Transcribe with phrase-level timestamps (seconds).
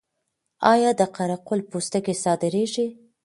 [0.71, 2.87] آیا د قره قل پوستکي صادریږي؟